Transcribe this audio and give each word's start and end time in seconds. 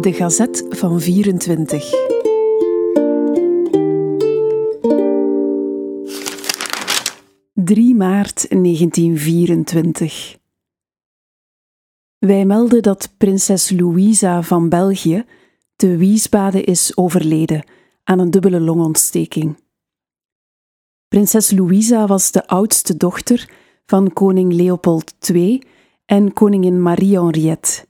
De 0.00 0.12
Gazet 0.12 0.66
van 0.68 1.00
24. 1.00 1.90
...3 7.54 7.74
maart 7.96 8.48
1924. 8.48 10.38
Wij 12.18 12.44
melden 12.44 12.82
dat 12.82 13.14
prinses 13.16 13.70
Louisa 13.70 14.42
van 14.42 14.68
België... 14.68 15.24
te 15.76 15.96
Wiesbaden 15.96 16.64
is 16.64 16.96
overleden 16.96 17.64
aan 18.04 18.18
een 18.18 18.30
dubbele 18.30 18.60
longontsteking. 18.60 19.56
Prinses 21.08 21.50
Louisa 21.50 22.06
was 22.06 22.30
de 22.30 22.46
oudste 22.46 22.96
dochter 22.96 23.50
van 23.86 24.12
koning 24.12 24.52
Leopold 24.52 25.14
II 25.30 25.62
en 26.04 26.32
koningin 26.32 26.82
Marie-Henriette. 26.82 27.87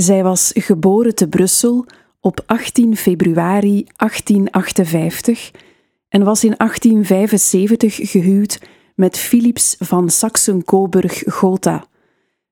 Zij 0.00 0.22
was 0.22 0.50
geboren 0.54 1.14
te 1.14 1.28
Brussel 1.28 1.86
op 2.20 2.42
18 2.46 2.96
februari 2.96 3.84
1858 3.96 5.50
en 6.08 6.24
was 6.24 6.44
in 6.44 6.54
1875 6.56 8.10
gehuwd 8.10 8.60
met 8.94 9.18
Philips 9.18 9.76
van 9.78 10.10
Saxen-Coburg-Gotha, 10.10 11.84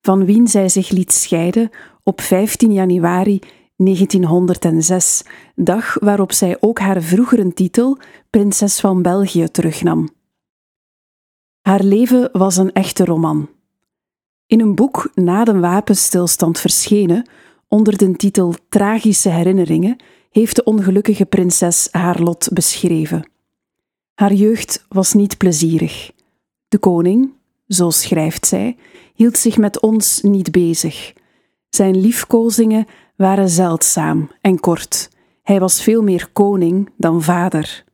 van 0.00 0.24
wien 0.24 0.48
zij 0.48 0.68
zich 0.68 0.88
liet 0.88 1.12
scheiden 1.12 1.70
op 2.02 2.20
15 2.20 2.72
januari 2.72 3.38
1906, 3.76 5.22
dag 5.54 5.96
waarop 6.00 6.32
zij 6.32 6.56
ook 6.60 6.78
haar 6.78 7.02
vroegere 7.02 7.52
titel 7.52 7.98
Prinses 8.30 8.80
van 8.80 9.02
België 9.02 9.48
terugnam. 9.50 10.08
Haar 11.60 11.82
leven 11.82 12.28
was 12.32 12.56
een 12.56 12.72
echte 12.72 13.04
roman. 13.04 13.48
In 14.52 14.60
een 14.60 14.74
boek 14.74 15.10
na 15.14 15.44
de 15.44 15.58
wapenstilstand 15.58 16.58
verschenen, 16.58 17.28
onder 17.68 17.96
de 17.96 18.16
titel 18.16 18.54
Tragische 18.68 19.28
herinneringen, 19.28 19.96
heeft 20.30 20.56
de 20.56 20.64
ongelukkige 20.64 21.24
prinses 21.24 21.88
haar 21.90 22.20
lot 22.20 22.48
beschreven. 22.52 23.30
Haar 24.14 24.32
jeugd 24.32 24.86
was 24.88 25.12
niet 25.12 25.38
plezierig. 25.38 26.12
De 26.68 26.78
koning, 26.78 27.32
zo 27.68 27.90
schrijft 27.90 28.46
zij, 28.46 28.76
hield 29.14 29.36
zich 29.36 29.56
met 29.56 29.80
ons 29.80 30.20
niet 30.22 30.50
bezig. 30.50 31.12
Zijn 31.68 32.00
liefkozingen 32.00 32.86
waren 33.16 33.48
zeldzaam 33.48 34.30
en 34.40 34.60
kort. 34.60 35.10
Hij 35.42 35.60
was 35.60 35.82
veel 35.82 36.02
meer 36.02 36.28
koning 36.32 36.90
dan 36.96 37.22
vader. 37.22 37.84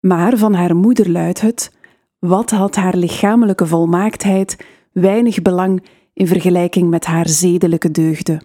Maar 0.00 0.36
van 0.36 0.54
haar 0.54 0.76
moeder 0.76 1.10
luidt 1.10 1.40
het: 1.40 1.72
wat 2.18 2.50
had 2.50 2.74
haar 2.74 2.96
lichamelijke 2.96 3.66
volmaaktheid 3.66 4.56
weinig 5.00 5.42
belang 5.42 5.84
in 6.12 6.26
vergelijking 6.26 6.90
met 6.90 7.04
haar 7.04 7.28
zedelijke 7.28 7.90
deugden. 7.90 8.42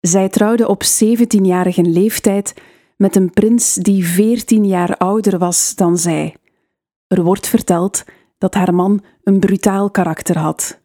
Zij 0.00 0.28
trouwde 0.28 0.68
op 0.68 0.82
17-jarige 0.84 1.82
leeftijd 1.82 2.54
met 2.96 3.16
een 3.16 3.30
prins 3.30 3.74
die 3.74 4.06
14 4.06 4.66
jaar 4.66 4.96
ouder 4.96 5.38
was 5.38 5.74
dan 5.74 5.98
zij. 5.98 6.36
Er 7.06 7.22
wordt 7.22 7.46
verteld 7.46 8.04
dat 8.38 8.54
haar 8.54 8.74
man 8.74 9.04
een 9.24 9.40
brutaal 9.40 9.90
karakter 9.90 10.38
had. 10.38 10.80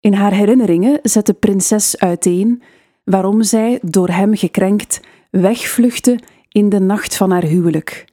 In 0.00 0.12
haar 0.12 0.32
herinneringen 0.32 0.98
zet 1.02 1.26
de 1.26 1.32
prinses 1.32 1.98
uiteen 1.98 2.62
waarom 3.04 3.42
zij, 3.42 3.78
door 3.82 4.08
hem 4.08 4.36
gekrenkt, 4.36 5.00
wegvluchtte 5.30 6.18
in 6.48 6.68
de 6.68 6.80
nacht 6.80 7.16
van 7.16 7.30
haar 7.30 7.44
huwelijk. 7.44 8.04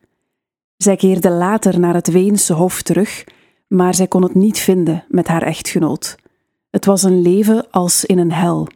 Zij 0.77 0.95
keerde 0.95 1.29
later 1.29 1.79
naar 1.79 1.93
het 1.93 2.11
Weense 2.11 2.53
hof 2.53 2.81
terug 2.81 3.23
maar 3.73 3.93
zij 3.93 4.07
kon 4.07 4.23
het 4.23 4.35
niet 4.35 4.59
vinden 4.59 5.03
met 5.07 5.27
haar 5.27 5.41
echtgenoot. 5.41 6.15
Het 6.69 6.85
was 6.85 7.03
een 7.03 7.21
leven 7.21 7.71
als 7.71 8.05
in 8.05 8.17
een 8.17 8.31
hel. 8.31 8.67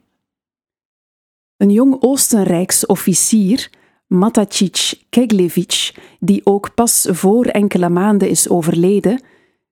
Een 1.58 1.70
jong 1.70 1.98
Oostenrijks 2.00 2.86
officier, 2.86 3.70
Matacic 4.08 4.94
Keglevich, 5.09 5.96
die 6.19 6.41
ook 6.46 6.74
pas 6.74 7.08
voor 7.09 7.46
enkele 7.46 7.90
maanden 7.90 8.30
is 8.30 8.50
overleden, 8.50 9.24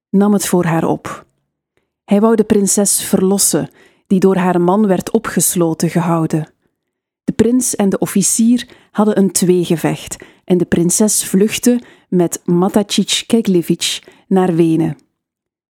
nam 0.09 0.33
het 0.33 0.45
voor 0.45 0.65
haar 0.65 0.83
op. 0.83 1.25
Hij 2.03 2.21
wou 2.21 2.35
de 2.35 2.43
prinses 2.43 3.03
verlossen, 3.03 3.69
die 4.07 4.19
door 4.19 4.35
haar 4.35 4.61
man 4.61 4.87
werd 4.87 5.11
opgesloten 5.11 5.89
gehouden. 5.89 6.51
De 7.23 7.31
prins 7.31 7.75
en 7.75 7.89
de 7.89 7.99
officier 7.99 8.69
hadden 8.91 9.17
een 9.17 9.31
tweegevecht 9.31 10.23
en 10.43 10.57
de 10.57 10.65
prinses 10.65 11.25
vluchtte 11.25 11.81
met 12.09 12.41
Matacic 12.43 13.23
Keglevich 13.27 14.03
naar 14.27 14.55
Wenen 14.55 15.03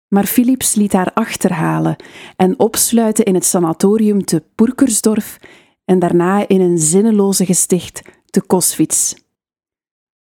maar 0.07 0.25
Philips 0.25 0.75
liet 0.75 0.93
haar 0.93 1.11
achterhalen 1.13 1.95
en 2.35 2.59
opsluiten 2.59 3.25
in 3.25 3.33
het 3.33 3.45
sanatorium 3.45 4.25
te 4.25 4.43
Purkersdorf 4.55 5.39
en 5.85 5.99
daarna 5.99 6.47
in 6.47 6.61
een 6.61 6.77
zinneloze 6.77 7.45
gesticht 7.45 8.01
te 8.25 8.41
Koswitz. 8.41 9.13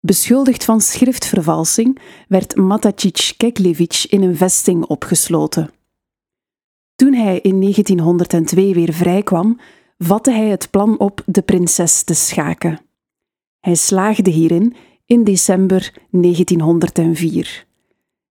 Beschuldigd 0.00 0.64
van 0.64 0.80
schriftvervalsing 0.80 1.98
werd 2.28 2.56
Matacic 2.56 3.34
Keklevich 3.36 4.08
in 4.08 4.22
een 4.22 4.36
vesting 4.36 4.84
opgesloten. 4.84 5.70
Toen 6.94 7.12
hij 7.12 7.38
in 7.40 7.60
1902 7.60 8.74
weer 8.74 8.92
vrijkwam, 8.92 9.60
vatte 9.98 10.30
hij 10.30 10.48
het 10.48 10.70
plan 10.70 10.98
op 10.98 11.22
de 11.26 11.42
prinses 11.42 12.02
te 12.02 12.14
schaken. 12.14 12.80
Hij 13.60 13.74
slaagde 13.74 14.30
hierin 14.30 14.74
in 15.06 15.24
december 15.24 15.92
1904. 16.10 17.63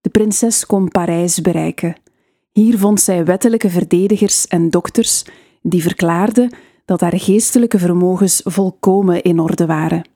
De 0.03 0.09
prinses 0.09 0.65
kon 0.65 0.87
Parijs 0.87 1.41
bereiken. 1.41 1.95
Hier 2.51 2.77
vond 2.77 3.01
zij 3.01 3.25
wettelijke 3.25 3.69
verdedigers 3.69 4.47
en 4.47 4.69
dokters 4.69 5.25
die 5.61 5.81
verklaarden 5.81 6.55
dat 6.85 7.01
haar 7.01 7.19
geestelijke 7.19 7.79
vermogens 7.79 8.41
volkomen 8.43 9.21
in 9.21 9.39
orde 9.39 9.65
waren. 9.65 10.09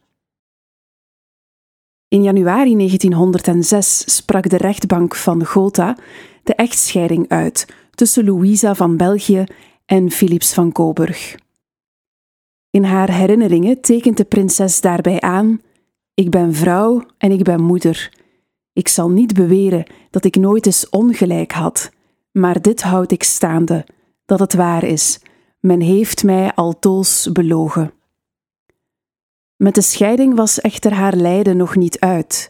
In 2.08 2.24
januari 2.24 2.76
1906 2.76 4.16
sprak 4.16 4.50
de 4.50 4.58
rechtbank 4.58 5.16
van 5.16 5.46
Gotha 5.46 5.98
de 6.44 6.56
echtscheiding 6.56 7.30
uit 7.30 7.68
tussen 7.92 8.26
Louisa 8.26 8.76
van 8.76 8.98
België 8.98 9.44
en 9.86 10.12
Philips 10.12 10.54
van 10.54 10.72
Coburg. 10.72 11.36
In 12.70 12.84
haar 12.84 13.12
herinneringen 13.12 13.82
tekent 13.82 14.18
de 14.18 14.26
prinses 14.26 14.82
daarbij 14.82 15.22
aan: 15.22 15.62
Ik 16.14 16.30
ben 16.30 16.54
vrouw 16.54 17.06
en 17.18 17.32
ik 17.32 17.44
ben 17.44 17.62
moeder. 17.62 18.17
Ik 18.78 18.88
zal 18.88 19.10
niet 19.10 19.34
beweren 19.34 19.86
dat 20.10 20.24
ik 20.26 20.36
nooit 20.36 20.66
eens 20.66 20.90
ongelijk 20.90 21.52
had, 21.52 21.92
maar 22.32 22.62
dit 22.62 22.82
houd 22.82 23.12
ik 23.12 23.24
staande, 23.24 23.86
dat 24.26 24.40
het 24.40 24.54
waar 24.54 24.84
is. 24.84 25.20
Men 25.60 25.80
heeft 25.80 26.24
mij 26.24 26.54
altoos 26.54 27.30
belogen. 27.32 27.94
Met 29.56 29.76
de 29.76 29.82
scheiding 29.82 30.36
was 30.36 30.62
echter 30.62 30.94
haar 30.94 31.16
lijden 31.16 31.58
nog 31.58 31.76
niet 31.76 32.00
uit. 32.00 32.50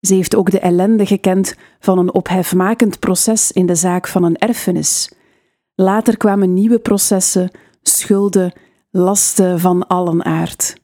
Ze 0.00 0.14
heeft 0.14 0.34
ook 0.34 0.50
de 0.50 0.60
ellende 0.60 1.06
gekend 1.06 1.54
van 1.80 1.98
een 1.98 2.14
ophefmakend 2.14 2.98
proces 2.98 3.52
in 3.52 3.66
de 3.66 3.74
zaak 3.74 4.08
van 4.08 4.22
een 4.22 4.36
erfenis. 4.36 5.12
Later 5.74 6.16
kwamen 6.16 6.54
nieuwe 6.54 6.78
processen, 6.78 7.50
schulden, 7.82 8.52
lasten 8.90 9.60
van 9.60 9.86
allen 9.86 10.24
aard. 10.24 10.74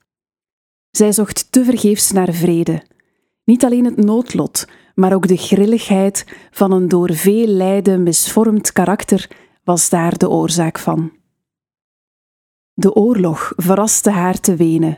Zij 0.91 1.13
zocht 1.13 1.53
tevergeefs 1.53 2.11
naar 2.11 2.33
vrede. 2.33 2.91
Niet 3.45 3.65
alleen 3.65 3.85
het 3.85 3.97
noodlot, 3.97 4.67
maar 4.95 5.15
ook 5.15 5.27
de 5.27 5.37
grilligheid 5.37 6.27
van 6.51 6.73
een 6.73 6.89
door 6.89 7.15
veel 7.15 7.47
lijden 7.47 8.03
misvormd 8.03 8.73
karakter 8.73 9.31
was 9.65 9.89
daar 9.89 10.19
de 10.19 10.29
oorzaak 10.29 10.79
van. 10.79 11.13
De 12.73 12.95
oorlog 12.95 13.53
verraste 13.57 14.11
haar 14.11 14.41
te 14.41 14.57
wenen. 14.57 14.97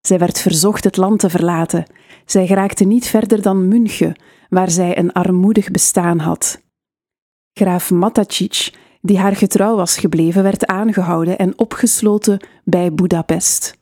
Zij 0.00 0.18
werd 0.18 0.40
verzocht 0.40 0.84
het 0.84 0.96
land 0.96 1.18
te 1.18 1.30
verlaten. 1.30 1.84
Zij 2.24 2.46
geraakte 2.46 2.84
niet 2.84 3.06
verder 3.06 3.42
dan 3.42 3.68
München, 3.68 4.16
waar 4.48 4.70
zij 4.70 4.98
een 4.98 5.12
armoedig 5.12 5.70
bestaan 5.70 6.18
had. 6.18 6.62
Graaf 7.52 7.90
Matacic, 7.90 8.72
die 9.00 9.18
haar 9.18 9.36
getrouw 9.36 9.76
was 9.76 9.98
gebleven, 9.98 10.42
werd 10.42 10.66
aangehouden 10.66 11.38
en 11.38 11.58
opgesloten 11.58 12.46
bij 12.64 12.94
Budapest. 12.94 13.78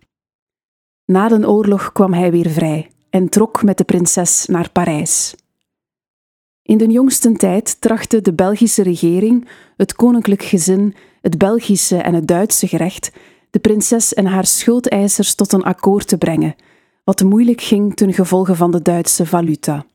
Na 1.05 1.29
de 1.29 1.49
oorlog 1.49 1.93
kwam 1.93 2.13
hij 2.13 2.31
weer 2.31 2.51
vrij 2.51 2.91
en 3.11 3.29
trok 3.29 3.63
met 3.63 3.79
de 3.79 3.85
prinses 3.85 4.47
naar 4.47 4.71
Parijs. 4.71 5.35
In 6.63 6.79
de 6.79 6.87
jongste 6.87 7.33
tijd 7.33 7.81
trachtte 7.81 8.21
de 8.21 8.35
Belgische 8.35 8.83
regering, 8.83 9.49
het 9.77 9.95
koninklijk 9.95 10.43
gezin, 10.43 10.95
het 11.21 11.39
Belgische 11.39 11.97
en 11.97 12.15
het 12.15 12.27
Duitse 12.27 12.69
gerecht 12.69 13.11
de 13.51 13.59
prinses 13.59 14.15
en 14.15 14.27
haar 14.27 14.47
schuldeisers 14.47 15.35
tot 15.35 15.53
een 15.53 15.63
akkoord 15.63 16.09
te 16.09 16.19
brengen, 16.19 16.55
wat 17.05 17.23
moeilijk 17.23 17.61
ging 17.61 17.97
ten 17.97 18.13
gevolge 18.13 18.55
van 18.55 18.71
de 18.71 18.83
Duitse 18.83 19.27
valuta. 19.27 19.87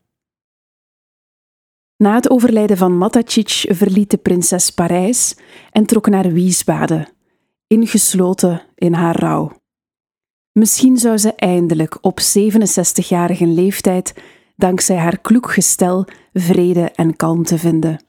Na 1.96 2.14
het 2.14 2.30
overlijden 2.30 2.76
van 2.76 2.98
Matacic 2.98 3.64
verliet 3.68 4.10
de 4.10 4.16
prinses 4.16 4.70
Parijs 4.70 5.36
en 5.70 5.86
trok 5.86 6.08
naar 6.08 6.32
Wiesbaden, 6.32 7.08
ingesloten 7.66 8.62
in 8.74 8.92
haar 8.92 9.18
rouw. 9.18 9.52
Misschien 10.54 10.96
zou 10.96 11.18
ze 11.18 11.34
eindelijk 11.34 11.98
op 12.00 12.20
67-jarige 12.20 13.46
leeftijd 13.46 14.14
dankzij 14.56 14.96
haar 14.96 15.18
kloek 15.18 15.52
gestel 15.52 16.06
vrede 16.32 16.90
en 16.90 17.16
kalmte 17.16 17.58
vinden. 17.58 18.04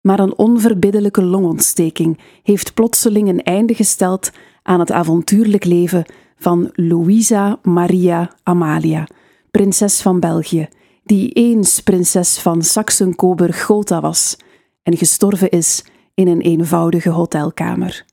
maar 0.00 0.18
een 0.18 0.38
onverbiddelijke 0.38 1.22
longontsteking 1.22 2.18
heeft 2.42 2.74
plotseling 2.74 3.28
een 3.28 3.42
einde 3.42 3.74
gesteld 3.74 4.30
aan 4.62 4.80
het 4.80 4.92
avontuurlijk 4.92 5.64
leven 5.64 6.04
van 6.36 6.70
Louisa 6.72 7.58
Maria 7.62 8.36
Amalia, 8.42 9.06
prinses 9.50 10.02
van 10.02 10.20
België, 10.20 10.68
die 11.04 11.30
eens 11.30 11.80
prinses 11.80 12.38
van 12.38 12.62
Saxen-Coburg-Gotha 12.62 14.00
was 14.00 14.36
en 14.82 14.96
gestorven 14.96 15.50
is 15.50 15.84
in 16.14 16.28
een 16.28 16.40
eenvoudige 16.40 17.10
hotelkamer. 17.10 18.04